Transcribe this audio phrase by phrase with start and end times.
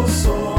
[0.00, 0.06] So.
[0.06, 0.49] soul.